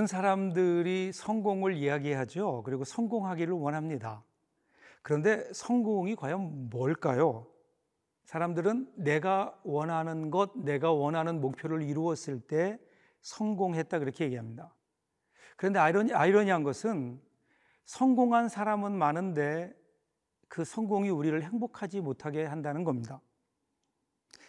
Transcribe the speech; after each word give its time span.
모든 0.00 0.06
사람들이 0.06 1.12
성공을 1.12 1.74
이야기하죠. 1.74 2.62
그리고 2.64 2.84
성공하기를 2.84 3.52
원합니다. 3.52 4.24
그런데 5.02 5.52
성공이 5.52 6.16
과연 6.16 6.70
뭘까요? 6.70 7.46
사람들은 8.24 8.94
내가 8.96 9.54
원하는 9.62 10.30
것, 10.30 10.56
내가 10.56 10.90
원하는 10.90 11.42
목표를 11.42 11.82
이루었을 11.82 12.40
때 12.40 12.78
성공했다 13.20 13.98
그렇게 13.98 14.24
얘기합니다. 14.24 14.74
그런데 15.56 15.78
아이러니, 15.78 16.14
아이러니한 16.14 16.62
것은 16.62 17.20
성공한 17.84 18.48
사람은 18.48 18.92
많은데 18.96 19.70
그 20.48 20.64
성공이 20.64 21.10
우리를 21.10 21.42
행복하지 21.42 22.00
못하게 22.00 22.46
한다는 22.46 22.84
겁니다. 22.84 23.20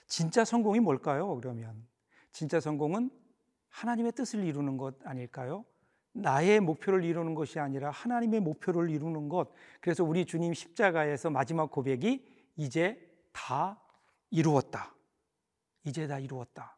진짜 0.08 0.46
성공이 0.46 0.80
뭘까요? 0.80 1.36
그러면 1.36 1.86
진짜 2.32 2.62
성공은 2.62 3.21
하나님의 3.72 4.12
뜻을 4.14 4.44
이루는 4.44 4.78
것 4.78 4.96
아닐까요? 5.06 5.66
나의 6.14 6.60
목표를 6.60 7.04
이루는 7.04 7.36
것이 7.36 7.60
아니라 7.60 7.90
하나님의 7.90 8.42
목표를 8.42 8.90
이루는 8.90 9.30
것. 9.30 9.50
그래서 9.80 10.04
우리 10.04 10.26
주님 10.26 10.54
십자가에서 10.54 11.30
마지막 11.30 11.72
고백이 11.72 12.26
이제 12.58 13.10
다 13.32 13.82
이루었다. 14.30 14.94
이제 15.86 16.08
다 16.08 16.20
이루었다. 16.20 16.78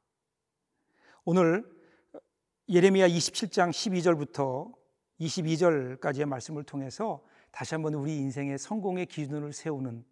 오늘 1.26 1.66
예레미야 2.70 3.08
27장 3.08 3.72
12절부터 3.72 4.72
22절까지의 5.20 6.26
말씀을 6.26 6.64
통해서 6.64 7.24
다시 7.52 7.76
한번 7.76 7.94
우리 7.94 8.18
인생의 8.18 8.58
성공의 8.58 9.08
기준을 9.08 9.54
세우는 9.54 10.06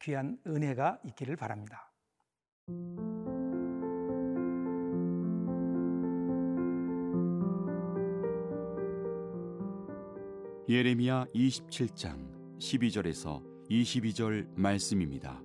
귀한 0.00 0.38
은혜가 0.46 1.00
있기를 1.04 1.36
바랍니다. 1.36 1.90
예레미야 10.66 11.26
27장 11.34 12.58
12절에서 12.58 13.42
22절 13.68 14.48
말씀입니다. 14.56 15.42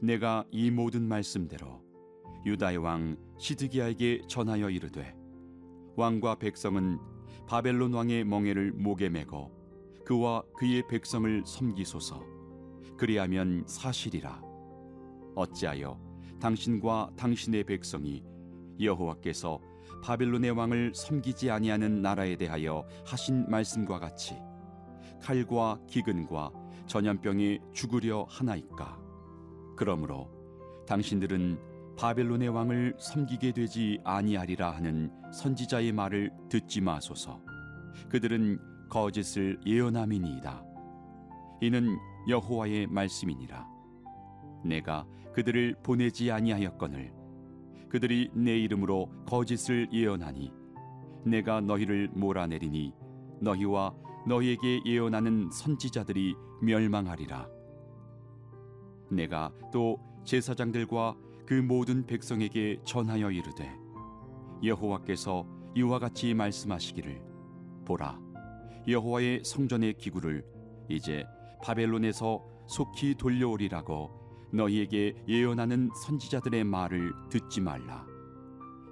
내가 0.00 0.44
이 0.50 0.72
모든 0.72 1.06
말씀대로 1.06 1.80
유다의 2.44 2.78
왕 2.78 3.16
시드기야에게 3.38 4.22
전하여 4.26 4.70
이르되 4.70 5.14
왕과 5.94 6.40
백성은 6.40 6.98
바벨론 7.46 7.94
왕의 7.94 8.24
멍에를 8.24 8.72
목에 8.72 9.08
메고 9.08 9.52
그와 10.04 10.42
그의 10.56 10.88
백성을 10.88 11.44
섬기소서 11.46 12.24
그리하면 12.96 13.62
사실이라 13.68 14.42
어찌하여 15.36 15.96
당신과 16.40 17.12
당신의 17.16 17.62
백성이 17.62 18.24
여호와께서 18.80 19.60
바벨론의 20.02 20.50
왕을 20.50 20.92
섬기지 20.94 21.50
아니하는 21.50 22.02
나라에 22.02 22.36
대하여 22.36 22.86
하신 23.06 23.48
말씀과 23.48 23.98
같이 23.98 24.36
칼과 25.20 25.78
기근과 25.86 26.50
전염병에 26.86 27.60
죽으려 27.72 28.26
하나이까? 28.28 28.98
그러므로 29.76 30.30
당신들은 30.86 31.58
바벨론의 31.96 32.48
왕을 32.48 32.96
섬기게 32.98 33.52
되지 33.52 34.00
아니하리라 34.04 34.70
하는 34.70 35.12
선지자의 35.32 35.92
말을 35.92 36.30
듣지 36.48 36.80
마소서. 36.80 37.40
그들은 38.10 38.58
거짓을 38.90 39.60
예언함이니이다. 39.64 40.64
이는 41.60 41.96
여호와의 42.28 42.88
말씀이니라. 42.88 43.66
내가 44.64 45.06
그들을 45.32 45.76
보내지 45.82 46.30
아니하였거늘 46.30 47.12
그들이 47.92 48.30
내 48.32 48.58
이름으로 48.58 49.10
거짓을 49.26 49.86
예언하니 49.92 50.50
내가 51.26 51.60
너희를 51.60 52.08
몰아내리니 52.14 52.94
너희와 53.42 53.94
너희에게 54.26 54.80
예언하는 54.86 55.50
선지자들이 55.52 56.34
멸망하리라. 56.62 57.46
내가 59.10 59.52
또 59.70 59.98
제사장들과 60.24 61.16
그 61.44 61.52
모든 61.52 62.06
백성에게 62.06 62.80
전하여 62.86 63.30
이르되 63.30 63.70
여호와께서 64.64 65.46
이와 65.74 65.98
같이 65.98 66.32
말씀하시기를 66.32 67.22
보라 67.84 68.18
여호와의 68.88 69.42
성전의 69.44 69.98
기구를 69.98 70.46
이제 70.88 71.26
바벨론에서 71.62 72.42
속히 72.68 73.16
돌려오리라고 73.16 74.21
너희에게 74.52 75.24
예언하는 75.26 75.90
선지자들의 75.94 76.64
말을 76.64 77.12
듣지 77.30 77.60
말라. 77.60 78.06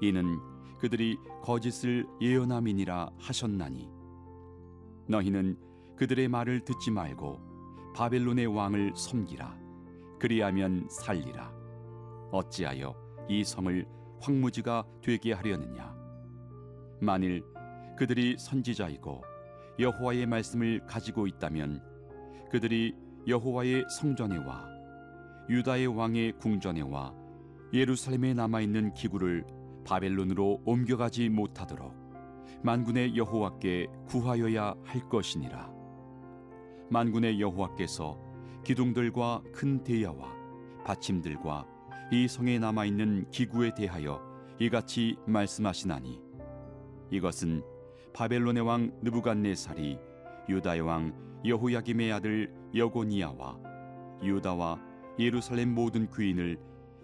이는 0.00 0.38
그들이 0.78 1.18
거짓을 1.42 2.06
예언함이니라 2.20 3.10
하셨나니. 3.18 3.88
너희는 5.06 5.58
그들의 5.96 6.28
말을 6.28 6.60
듣지 6.64 6.90
말고 6.90 7.92
바벨론의 7.94 8.46
왕을 8.46 8.92
섬기라. 8.96 9.58
그리하면 10.18 10.86
살리라. 10.88 11.52
어찌하여 12.32 12.94
이 13.28 13.44
성을 13.44 13.86
황무지가 14.20 14.86
되게 15.02 15.32
하려느냐? 15.32 15.94
만일 17.00 17.42
그들이 17.98 18.36
선지자이고 18.38 19.22
여호와의 19.78 20.26
말씀을 20.26 20.86
가지고 20.86 21.26
있다면 21.26 21.82
그들이 22.50 22.94
여호와의 23.26 23.84
성전에 23.98 24.38
와 24.38 24.79
유다의 25.50 25.88
왕의 25.88 26.38
궁전에 26.38 26.80
와 26.82 27.12
예루살렘에 27.72 28.34
남아 28.34 28.60
있는 28.60 28.94
기구를 28.94 29.44
바벨론으로 29.84 30.62
옮겨가지 30.64 31.28
못하도록 31.28 31.92
만군의 32.62 33.16
여호와께 33.16 33.88
구하여야 34.06 34.76
할 34.84 35.08
것이니라. 35.08 35.72
만군의 36.88 37.40
여호와께서 37.40 38.16
기둥들과 38.64 39.42
큰 39.52 39.82
대야와 39.82 40.32
받침들과 40.84 41.66
이 42.12 42.28
성에 42.28 42.60
남아 42.60 42.84
있는 42.84 43.28
기구에 43.32 43.74
대하여 43.74 44.22
이같이 44.60 45.16
말씀하시나니 45.26 46.20
이것은 47.10 47.64
바벨론의 48.12 48.62
왕 48.62 48.92
느부갓네살이 49.02 49.98
유다의 50.48 50.80
왕 50.82 51.40
여호야김의 51.44 52.12
아들 52.12 52.54
여고니아와 52.72 53.58
유다와 54.22 54.89
예루살렘 55.20 55.74
모든 55.74 56.10
귀인을 56.10 56.58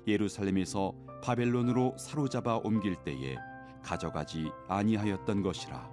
예루살렘에서 0.07 0.93
바벨론으로 1.23 1.97
사로잡아 1.99 2.57
옮길 2.65 2.97
때에 3.05 3.37
가져가지 3.83 4.51
아니하였던 4.69 5.43
것이라 5.43 5.91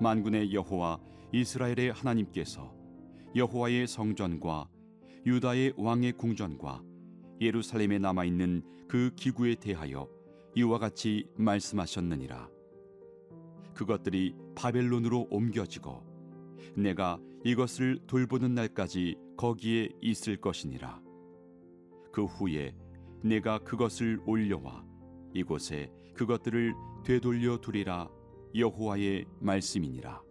만군의 0.00 0.54
여호와 0.54 0.98
이스라엘의 1.32 1.92
하나님께서 1.92 2.72
여호와의 3.36 3.86
성전과 3.86 4.68
유다의 5.26 5.74
왕의 5.76 6.12
궁전과 6.12 6.82
예루살렘에 7.40 7.98
남아 7.98 8.24
있는 8.24 8.62
그 8.88 9.10
기구에 9.14 9.54
대하여 9.54 10.08
이와 10.56 10.78
같이 10.78 11.28
말씀하셨느니라. 11.36 12.48
그것들이 13.74 14.34
바벨론으로 14.56 15.28
옮겨지고 15.30 16.09
내가 16.76 17.18
이것을 17.44 18.00
돌보는 18.06 18.54
날까지 18.54 19.16
거기에 19.36 19.88
있을 20.00 20.40
것이니라. 20.40 21.00
그 22.12 22.24
후에 22.24 22.74
내가 23.22 23.58
그것을 23.58 24.20
올려와 24.26 24.84
이곳에 25.34 25.90
그것들을 26.14 26.74
되돌려 27.04 27.58
두리라 27.58 28.08
여호와의 28.54 29.26
말씀이니라. 29.40 30.22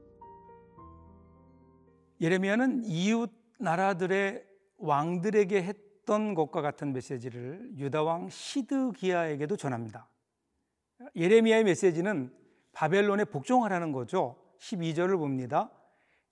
예레미야는 2.22 2.84
이웃 2.86 3.32
나라들의 3.60 4.46
왕들에게 4.78 5.64
했던 5.64 6.34
것과 6.34 6.62
같은 6.62 6.94
메시지를 6.94 7.72
유다 7.78 8.04
왕 8.04 8.30
시드기야에게도 8.30 9.56
전합니다. 9.58 10.10
예레미야의 11.16 11.64
메시지는 11.64 12.34
바벨론에 12.74 13.26
복종하라는 13.26 13.92
거죠. 13.92 14.36
12절을 14.60 15.18
봅니다. 15.18 15.72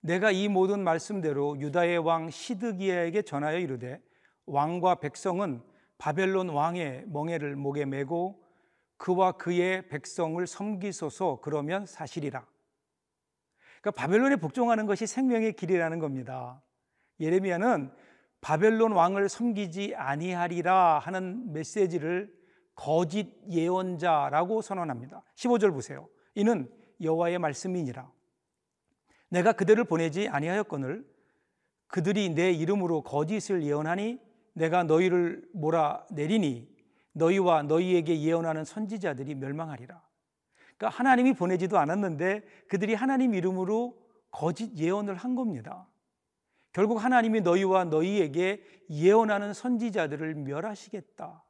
내가 0.08 0.30
이 0.30 0.48
모든 0.48 0.84
말씀대로 0.84 1.60
유다의 1.60 1.98
왕 1.98 2.30
시드기야에게 2.30 3.20
전하여 3.20 3.58
이르되 3.58 4.00
왕과 4.46 4.94
백성은 5.00 5.60
바벨론 5.98 6.48
왕의 6.48 7.04
멍에를 7.08 7.56
목에 7.56 7.84
메고 7.84 8.42
그와 8.96 9.32
그의 9.32 9.86
백성을 9.90 10.44
섬기소서 10.46 11.40
그러면 11.42 11.84
사실이라. 11.84 12.42
그러니까 13.82 13.90
바벨론에 13.90 14.36
복종하는 14.36 14.86
것이 14.86 15.06
생명의 15.06 15.52
길이라는 15.52 15.98
겁니다. 15.98 16.62
예레미야는 17.20 17.92
바벨론 18.40 18.92
왕을 18.92 19.28
섬기지 19.28 19.94
아니하리라 19.94 21.00
하는 21.00 21.52
메시지를 21.52 22.32
거짓 22.74 23.30
예언자라고 23.50 24.62
선언합니다. 24.62 25.22
15절 25.36 25.74
보세요. 25.74 26.08
이는 26.34 26.72
여호와의 27.02 27.38
말씀이니라. 27.40 28.17
내가 29.28 29.52
그들을 29.52 29.82
보내지 29.84 30.28
아니하였거늘 30.28 31.04
그들이 31.88 32.30
내 32.30 32.52
이름으로 32.52 33.02
거짓을 33.02 33.62
예언하니 33.62 34.20
내가 34.52 34.84
너희를 34.84 35.48
몰아내리니 35.52 36.68
너희와 37.12 37.62
너희에게 37.62 38.20
예언하는 38.20 38.64
선지자들이 38.64 39.34
멸망하리라. 39.34 40.02
그러니까 40.76 40.96
하나님이 40.96 41.34
보내지도 41.34 41.78
않았는데 41.78 42.42
그들이 42.68 42.94
하나님 42.94 43.34
이름으로 43.34 43.98
거짓 44.30 44.76
예언을 44.76 45.14
한 45.14 45.34
겁니다. 45.34 45.88
결국 46.72 47.02
하나님이 47.02 47.40
너희와 47.40 47.84
너희에게 47.84 48.62
예언하는 48.90 49.52
선지자들을 49.52 50.34
멸하시겠다. 50.34 51.44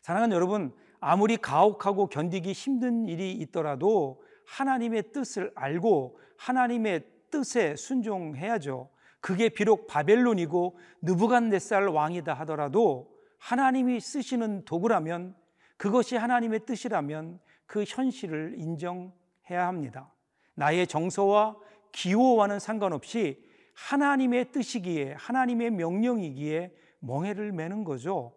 사랑하는 0.00 0.34
여러분, 0.34 0.72
아무리 1.00 1.36
가혹하고 1.36 2.06
견디기 2.06 2.52
힘든 2.52 3.06
일이 3.06 3.32
있더라도 3.32 4.22
하나님의 4.46 5.12
뜻을 5.12 5.52
알고 5.54 6.18
하나님의 6.38 7.04
뜻에 7.30 7.76
순종해야죠. 7.76 8.88
그게 9.20 9.48
비록 9.48 9.86
바벨론이고 9.86 10.78
느부갓네살 11.02 11.88
왕이다 11.88 12.32
하더라도 12.34 13.12
하나님이 13.38 14.00
쓰시는 14.00 14.64
도구라면 14.64 15.36
그것이 15.76 16.16
하나님의 16.16 16.66
뜻이라면 16.66 17.40
그 17.66 17.84
현실을 17.86 18.54
인정해야 18.58 19.66
합니다. 19.66 20.12
나의 20.54 20.86
정서와 20.86 21.56
기호와는 21.92 22.58
상관없이 22.58 23.44
하나님의 23.74 24.50
뜻이기에 24.50 25.12
하나님의 25.12 25.70
명령이기에 25.70 26.74
멍해를 27.00 27.52
매는 27.52 27.84
거죠. 27.84 28.34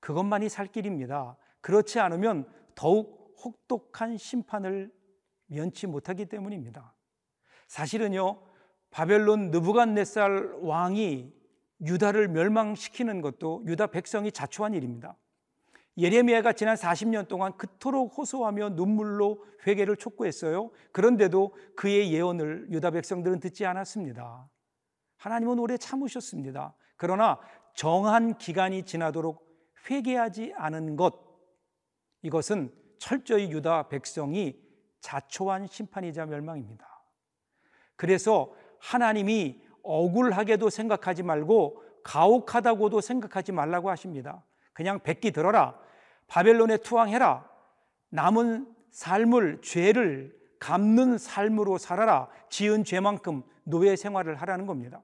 그것만이 0.00 0.48
살 0.48 0.66
길입니다. 0.66 1.36
그렇지 1.60 2.00
않으면 2.00 2.46
더욱 2.74 3.34
혹독한 3.44 4.16
심판을 4.16 4.90
면치 5.46 5.86
못하기 5.86 6.26
때문입니다. 6.26 6.93
사실은요, 7.68 8.40
바벨론 8.90 9.50
느부갓네살 9.50 10.58
왕이 10.60 11.32
유다를 11.82 12.28
멸망시키는 12.28 13.20
것도 13.20 13.64
유다 13.66 13.88
백성이 13.88 14.30
자초한 14.30 14.74
일입니다. 14.74 15.16
예레미야가 15.96 16.54
지난 16.54 16.76
40년 16.76 17.28
동안 17.28 17.56
그토록 17.56 18.18
호소하며 18.18 18.70
눈물로 18.70 19.44
회개를 19.66 19.96
촉구했어요. 19.96 20.70
그런데도 20.92 21.54
그의 21.76 22.12
예언을 22.12 22.68
유다 22.70 22.90
백성들은 22.90 23.40
듣지 23.40 23.64
않았습니다. 23.64 24.48
하나님은 25.16 25.58
오래 25.58 25.76
참으셨습니다. 25.76 26.74
그러나 26.96 27.38
정한 27.74 28.38
기간이 28.38 28.84
지나도록 28.84 29.44
회개하지 29.88 30.54
않은 30.56 30.96
것, 30.96 31.14
이것은 32.22 32.72
철저히 32.98 33.50
유다 33.50 33.88
백성이 33.88 34.58
자초한 35.00 35.66
심판이자 35.66 36.26
멸망입니다. 36.26 36.93
그래서 37.96 38.52
하나님이 38.78 39.62
억울하게도 39.82 40.70
생각하지 40.70 41.22
말고 41.22 41.82
가혹하다고도 42.02 43.00
생각하지 43.00 43.52
말라고 43.52 43.90
하십니다. 43.90 44.44
그냥 44.72 45.00
백기 45.00 45.30
들어라. 45.30 45.78
바벨론에 46.26 46.78
투항해라. 46.78 47.48
남은 48.10 48.74
삶을 48.90 49.60
죄를 49.62 50.34
갚는 50.58 51.18
삶으로 51.18 51.78
살아라. 51.78 52.28
지은 52.48 52.84
죄만큼 52.84 53.42
노예 53.64 53.96
생활을 53.96 54.36
하라는 54.36 54.66
겁니다. 54.66 55.02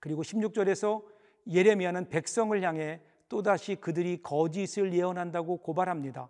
그리고 0.00 0.22
16절에서 0.22 1.02
예레미야는 1.50 2.08
백성을 2.08 2.60
향해 2.62 3.00
또다시 3.28 3.76
그들이 3.76 4.20
거짓을 4.22 4.92
예언한다고 4.92 5.58
고발합니다. 5.58 6.28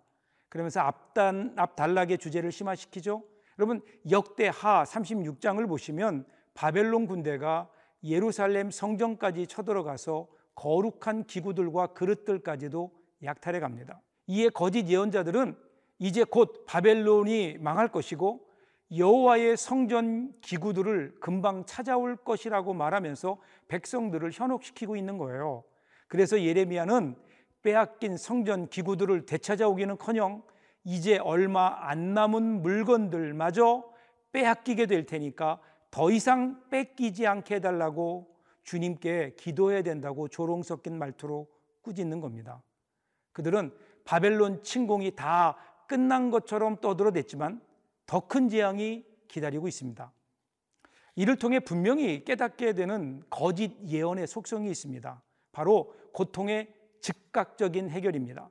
그러면서 0.49 0.81
앞단 0.81 1.55
앞 1.57 1.77
단락의 1.77 2.19
주제를 2.19 2.53
심화시키죠. 2.53 3.25
여러분 3.63 3.81
역대하 4.11 4.83
36장을 4.83 5.65
보시면 5.69 6.25
바벨론 6.53 7.07
군대가 7.07 7.71
예루살렘 8.03 8.73
성전까지 8.73 9.47
쳐들어가서 9.47 10.27
거룩한 10.57 11.27
기구들과 11.27 11.89
그릇들까지도 11.89 12.91
약탈해 13.23 13.61
갑니다. 13.61 14.03
이에 14.27 14.49
거짓 14.49 14.89
예언자들은 14.89 15.57
이제 16.01 16.25
곧 16.25 16.65
바벨론이 16.67 17.59
망할 17.61 17.87
것이고 17.87 18.45
여호와의 18.97 19.57
성전 19.57 20.33
기구들을 20.41 21.21
금방 21.21 21.65
찾아올 21.65 22.17
것이라고 22.17 22.75
말하면서 22.75 23.39
백성들을 23.69 24.33
현혹시키고 24.33 24.97
있는 24.97 25.19
거예요. 25.19 25.63
그래서 26.09 26.43
예레미야는 26.43 27.15
빼앗긴 27.63 28.17
성전 28.17 28.69
기구들을 28.69 29.25
되찾아오기는커녕 29.25 30.43
이제 30.85 31.19
얼마 31.19 31.89
안 31.89 32.15
남은 32.15 32.63
물건들마저 32.63 33.85
빼앗기게 34.33 34.87
될 34.87 35.07
테니까 35.07 35.61
더 35.91 36.11
이상 36.11 36.63
뺏기지 36.71 37.27
않게 37.27 37.57
해달라고 37.57 38.35
주님께 38.65 39.35
기도해야 39.37 39.83
된다고 39.83 40.29
조롱 40.29 40.63
섞인 40.63 40.99
말투로 40.99 41.47
꾸짖는 41.83 42.21
겁니다. 42.21 42.63
그들은 43.33 43.75
바벨론 44.05 44.63
침공이 44.63 45.15
다 45.17 45.57
끝난 45.87 46.31
것처럼 46.31 46.77
떠들어댔지만 46.81 47.61
더 48.07 48.21
큰 48.21 48.49
재앙이 48.49 49.05
기다리고 49.29 49.69
있습니다. 49.69 50.13
이를 51.17 51.37
통해 51.37 51.61
분명히 51.61 52.25
깨닫게 52.25 52.73
되는 52.73 53.23
거짓 53.29 53.77
예언의 53.87 54.27
속성이 54.27 54.71
있습니다. 54.71 55.23
바로 55.53 55.95
고통의 56.13 56.73
즉각적인 57.01 57.91
해결입니다. 57.91 58.49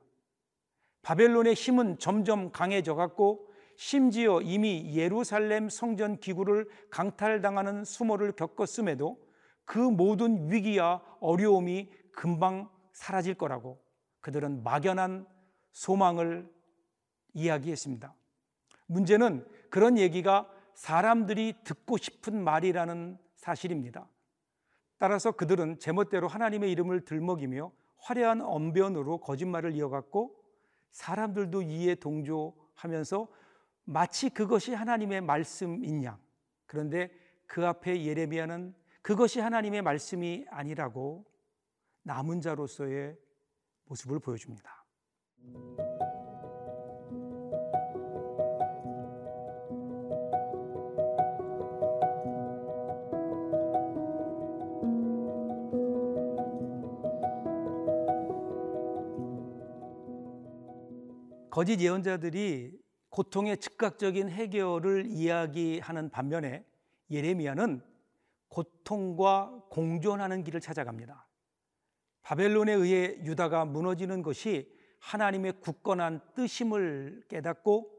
바벨론의 1.02 1.54
힘은 1.54 1.98
점점 1.98 2.52
강해져 2.52 2.94
갔고 2.94 3.48
심지어 3.76 4.40
이미 4.40 4.94
예루살렘 4.94 5.68
성전 5.68 6.18
기구를 6.18 6.68
강탈당하는 6.90 7.84
수모를 7.84 8.32
겪었음에도 8.32 9.18
그 9.64 9.78
모든 9.78 10.50
위기와 10.50 11.02
어려움이 11.20 11.90
금방 12.12 12.68
사라질 12.92 13.34
거라고 13.34 13.82
그들은 14.20 14.62
막연한 14.62 15.26
소망을 15.72 16.48
이야기했습니다. 17.34 18.14
문제는 18.86 19.46
그런 19.70 19.98
얘기가 19.98 20.48
사람들이 20.74 21.54
듣고 21.64 21.96
싶은 21.96 22.42
말이라는 22.44 23.18
사실입니다. 23.36 24.08
따라서 24.98 25.32
그들은 25.32 25.78
제멋대로 25.80 26.28
하나님의 26.28 26.70
이름을 26.72 27.04
들먹이며 27.04 27.72
화려한 27.98 28.42
언변으로 28.42 29.18
거짓말을 29.18 29.74
이어갔고 29.74 30.41
사람들도 30.92 31.62
이에 31.62 31.94
동조하면서 31.96 33.28
마치 33.84 34.30
그것이 34.30 34.72
하나님의 34.72 35.20
말씀인 35.22 36.04
양. 36.04 36.18
그런데 36.66 37.10
그 37.46 37.66
앞에 37.66 38.04
예레미야는 38.04 38.74
그것이 39.02 39.40
하나님의 39.40 39.82
말씀이 39.82 40.46
아니라고 40.48 41.26
남은 42.02 42.40
자로서의 42.40 43.18
모습을 43.86 44.20
보여줍니다. 44.20 44.84
거짓 61.52 61.80
예언자들이 61.80 62.80
고통의 63.10 63.58
즉각적인 63.58 64.30
해결을 64.30 65.04
이야기하는 65.06 66.08
반면에 66.08 66.64
예레미야는 67.10 67.82
고통과 68.48 69.62
공존하는 69.68 70.44
길을 70.44 70.62
찾아갑니다. 70.62 71.28
바벨론에 72.22 72.72
의해 72.72 73.18
유다가 73.24 73.66
무너지는 73.66 74.22
것이 74.22 74.72
하나님의 75.00 75.60
굳건한 75.60 76.22
뜻임을 76.34 77.24
깨닫고 77.28 77.90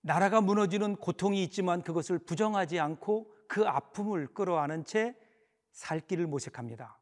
나라가 0.00 0.40
무너지는 0.40 0.96
고통이 0.96 1.42
있지만 1.44 1.82
그것을 1.82 2.18
부정하지 2.18 2.80
않고 2.80 3.30
그 3.46 3.66
아픔을 3.66 4.28
끌어안은 4.32 4.86
채 4.86 5.14
살 5.72 6.00
길을 6.00 6.26
모색합니다. 6.26 6.98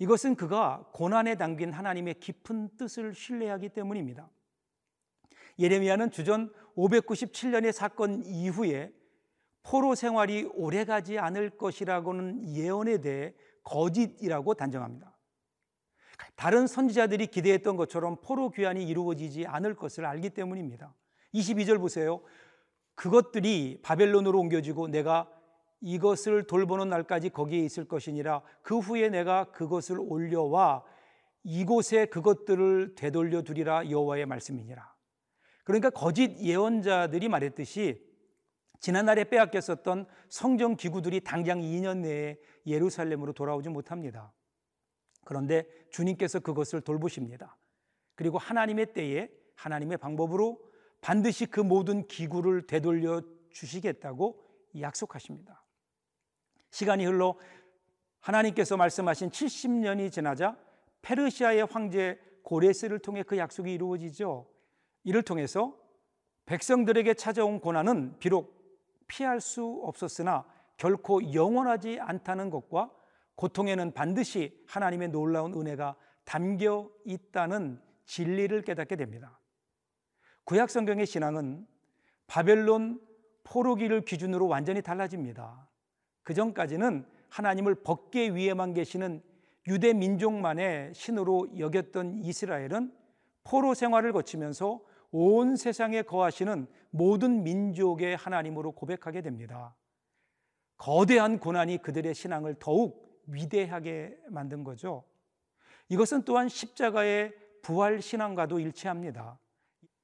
이것은 0.00 0.34
그가 0.34 0.86
고난에 0.92 1.36
담긴 1.36 1.72
하나님의 1.72 2.14
깊은 2.20 2.76
뜻을 2.78 3.14
신뢰하기 3.14 3.68
때문입니다. 3.68 4.28
예레미야는 5.58 6.10
주전 6.10 6.52
597년의 6.74 7.70
사건 7.70 8.24
이후에 8.24 8.92
포로 9.62 9.94
생활이 9.94 10.48
오래가지 10.54 11.18
않을 11.18 11.50
것이라고는 11.50 12.48
예언에 12.48 13.02
대해 13.02 13.34
거짓이라고 13.62 14.54
단정합니다. 14.54 15.14
다른 16.34 16.66
선지자들이 16.66 17.26
기대했던 17.26 17.76
것처럼 17.76 18.16
포로 18.22 18.50
귀환이 18.50 18.88
이루어지지 18.88 19.46
않을 19.46 19.74
것을 19.76 20.06
알기 20.06 20.30
때문입니다. 20.30 20.94
22절 21.34 21.78
보세요. 21.78 22.22
그것들이 22.94 23.80
바벨론으로 23.82 24.40
옮겨지고 24.40 24.88
내가 24.88 25.30
이것을 25.80 26.44
돌보는 26.44 26.88
날까지 26.88 27.30
거기에 27.30 27.60
있을 27.60 27.86
것이니라 27.86 28.42
그 28.62 28.78
후에 28.78 29.08
내가 29.08 29.50
그것을 29.52 29.98
올려와 29.98 30.84
이곳에 31.42 32.06
그것들을 32.06 32.94
되돌려 32.96 33.42
두리라 33.42 33.88
여호와의 33.88 34.26
말씀이니라. 34.26 34.94
그러니까 35.64 35.90
거짓 35.90 36.38
예언자들이 36.40 37.28
말했듯이 37.28 38.04
지난날에 38.80 39.24
빼앗겼었던 39.24 40.06
성정 40.28 40.76
기구들이 40.76 41.20
당장 41.20 41.60
2년 41.60 41.98
내에 41.98 42.38
예루살렘으로 42.66 43.32
돌아오지 43.32 43.68
못합니다. 43.68 44.32
그런데 45.24 45.66
주님께서 45.90 46.40
그것을 46.40 46.80
돌보십니다. 46.80 47.56
그리고 48.14 48.38
하나님의 48.38 48.92
때에 48.94 49.30
하나님의 49.54 49.98
방법으로 49.98 50.58
반드시 51.00 51.46
그 51.46 51.60
모든 51.60 52.06
기구를 52.06 52.66
되돌려 52.66 53.22
주시겠다고 53.50 54.42
약속하십니다. 54.78 55.62
시간이 56.70 57.04
흘러 57.04 57.36
하나님께서 58.20 58.76
말씀하신 58.76 59.30
70년이 59.30 60.12
지나자 60.12 60.56
페르시아의 61.02 61.66
황제 61.66 62.18
고레스를 62.42 62.98
통해 62.98 63.22
그 63.22 63.38
약속이 63.38 63.72
이루어지죠. 63.72 64.46
이를 65.04 65.22
통해서 65.22 65.76
백성들에게 66.46 67.14
찾아온 67.14 67.60
고난은 67.60 68.18
비록 68.18 68.60
피할 69.06 69.40
수 69.40 69.80
없었으나 69.84 70.44
결코 70.76 71.32
영원하지 71.32 71.98
않다는 72.00 72.50
것과 72.50 72.90
고통에는 73.36 73.92
반드시 73.92 74.62
하나님의 74.66 75.08
놀라운 75.08 75.54
은혜가 75.54 75.96
담겨 76.24 76.90
있다는 77.04 77.80
진리를 78.04 78.62
깨닫게 78.62 78.96
됩니다. 78.96 79.38
구약 80.44 80.70
성경의 80.70 81.06
신앙은 81.06 81.66
바벨론 82.26 83.00
포로기를 83.44 84.02
기준으로 84.02 84.46
완전히 84.46 84.82
달라집니다. 84.82 85.69
그 86.30 86.34
전까지는 86.34 87.04
하나님을 87.28 87.82
법계 87.82 88.28
위에만 88.28 88.72
계시는 88.72 89.20
유대 89.66 89.92
민족만의 89.92 90.94
신으로 90.94 91.58
여겼던 91.58 92.20
이스라엘은 92.22 92.92
포로 93.42 93.74
생활을 93.74 94.12
거치면서 94.12 94.80
온 95.10 95.56
세상에 95.56 96.02
거하시는 96.02 96.68
모든 96.90 97.42
민족의 97.42 98.16
하나님으로 98.16 98.70
고백하게 98.70 99.22
됩니다. 99.22 99.74
거대한 100.76 101.40
고난이 101.40 101.78
그들의 101.78 102.14
신앙을 102.14 102.54
더욱 102.60 103.20
위대하게 103.26 104.16
만든 104.28 104.62
거죠. 104.62 105.02
이것은 105.88 106.22
또한 106.22 106.48
십자가의 106.48 107.34
부활 107.60 108.00
신앙과도 108.00 108.60
일치합니다. 108.60 109.36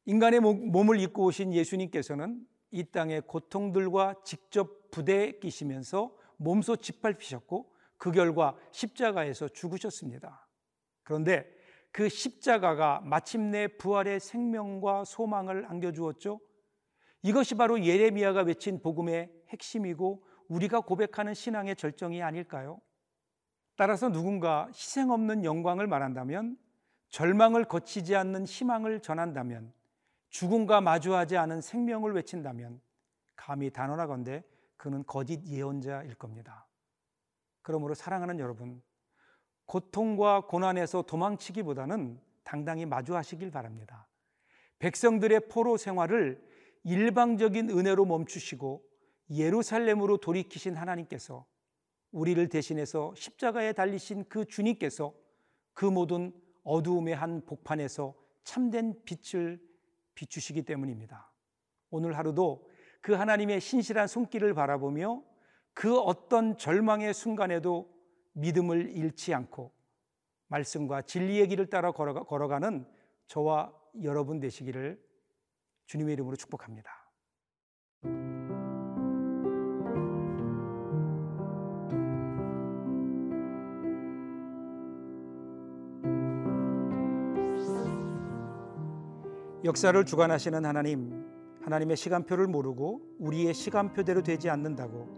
인간의 0.07 0.41
몸을 0.41 0.99
입고 0.99 1.27
오신 1.27 1.53
예수님께서는 1.53 2.45
이 2.77 2.85
땅의 2.85 3.23
고통들과 3.23 4.17
직접 4.23 4.91
부대 4.91 5.39
끼시면서 5.39 6.15
몸소 6.37 6.77
짓밟히셨고 6.77 7.73
그 7.97 8.13
결과 8.13 8.55
십자가에서 8.71 9.49
죽으셨습니다. 9.49 10.47
그런데 11.03 11.51
그 11.91 12.11
십자가가 12.11 13.01
마침내 13.03 13.67
부활의 13.67 14.21
생명과 14.21 15.05
소망을 15.07 15.65
안겨주었죠. 15.71 16.39
이것이 17.23 17.55
바로 17.55 17.83
예레미야가 17.83 18.43
외친 18.43 18.83
복음의 18.83 19.33
핵심이고 19.49 20.23
우리가 20.49 20.81
고백하는 20.81 21.33
신앙의 21.33 21.77
절정이 21.77 22.23
아닐까요? 22.23 22.83
따라서 23.77 24.11
누군가 24.11 24.69
희생 24.75 25.11
없는 25.11 25.47
영광을 25.47 25.87
말한다면 25.87 26.59
절망을 27.09 27.65
거치지 27.65 28.15
않는 28.17 28.45
희망을 28.45 29.01
전한다면 29.01 29.73
죽음과 30.31 30.81
마주하지 30.81 31.37
않은 31.37 31.61
생명을 31.61 32.13
외친다면 32.13 32.81
감히 33.37 33.71
단언하건대 33.71 34.45
그는 34.77 35.05
거짓 35.07 35.47
예언자일 35.47 36.15
겁니다. 36.15 36.67
그러므로 37.63 37.95
사랑하는 37.95 38.39
여러분, 38.39 38.83
고통과 39.65 40.43
고난에서 40.43 41.03
도망치기보다는 41.03 42.21
당당히 42.45 42.87
마주하시길 42.87 43.51
바랍니다. 43.51 44.09
백성들의 44.79 45.49
포로 45.49 45.77
생활을 45.77 46.41
일방적인 46.85 47.71
은혜로 47.71 48.05
멈추시고 48.05 48.85
예루살렘으로 49.31 50.19
돌이키신 50.19 50.77
하나님께서 50.77 51.45
우리를 52.13 52.49
대신해서 52.49 53.13
십자가에 53.17 53.73
달리신 53.73 54.27
그 54.29 54.45
주님께서 54.45 55.13
그 55.73 55.85
모든 55.85 56.33
어두움의 56.63 57.17
한 57.17 57.45
복판에서 57.45 58.15
참된 58.45 58.95
빛을 59.05 59.61
비추시기 60.17 60.63
때문입니다. 60.63 61.33
오늘 61.91 62.19
하루도 62.19 62.69
그 63.01 63.13
하나님의 63.13 63.61
신실한 63.61 64.09
손길을 64.09 64.53
바라보며 64.55 65.23
그 65.73 65.97
어떤 65.97 66.59
절망의 66.59 67.15
순간에도 67.15 67.95
믿음을 68.33 68.91
잃지 68.91 69.33
않고 69.33 69.73
말씀과 70.49 71.03
진리의 71.03 71.49
길을 71.49 71.71
따라 71.71 71.93
걸어가, 71.93 72.59
는 72.59 72.87
저와 73.29 73.73
여러분 74.03 74.41
되시기를 74.41 75.01
주님의 75.87 76.15
이름으로 76.15 76.37
축복합니다. 76.37 76.91
역사를 89.67 90.05
주관하시는 90.05 90.65
하나님, 90.65 91.25
하나님의 91.65 91.97
시간표를 91.97 92.47
모르고 92.47 93.01
우리의 93.19 93.53
시간표대로 93.53 94.23
되지 94.23 94.49
않는다고 94.49 95.09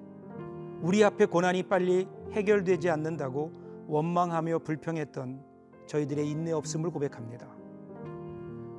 우리 0.80 1.04
앞에 1.04 1.26
고난이 1.26 1.64
빨리 1.64 2.08
해결되지 2.32 2.88
않는다고 2.88 3.52
원망하며 3.88 4.60
불평했던 4.60 5.44
저희들의 5.86 6.26
인내 6.30 6.52
없음을 6.52 6.90
고백합니다. 6.90 7.46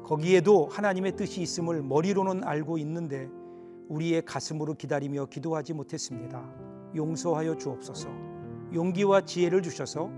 거기에도 0.03 0.65
하나님의 0.65 1.15
뜻이 1.15 1.43
있음을 1.43 1.83
머리로는 1.83 2.43
알고 2.43 2.79
있는데 2.79 3.29
우리의 3.89 4.23
가슴으로 4.25 4.73
기다리며 4.73 5.27
기도하지 5.27 5.73
못했습니다. 5.73 6.51
용서하여 6.95 7.57
주옵소서. 7.57 8.09
용기와 8.73 9.21
지혜를 9.21 9.61
주셔서 9.61 10.09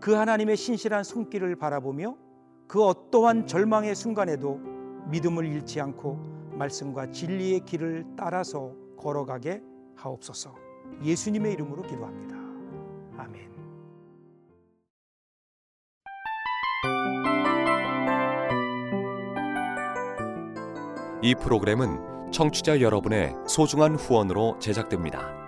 그 0.00 0.14
하나님의 0.14 0.56
신실한 0.56 1.04
손길을 1.04 1.56
바라보며 1.56 2.16
그 2.66 2.82
어떠한 2.82 3.46
절망의 3.46 3.94
순간에도 3.94 4.77
믿음을 5.10 5.46
잃지 5.46 5.80
않고 5.80 6.18
말씀과 6.52 7.10
진리의 7.10 7.60
길을 7.64 8.04
따라서 8.16 8.72
걸어가게 8.96 9.62
하옵소서. 9.96 10.54
예수님의 11.02 11.52
이름으로 11.54 11.82
기도합니다. 11.82 12.36
아멘. 13.16 13.48
이 21.22 21.34
프로그램은 21.34 22.30
청취자 22.30 22.80
여러분의 22.80 23.34
소중한 23.46 23.96
후원으로 23.96 24.58
제작됩니다. 24.58 25.47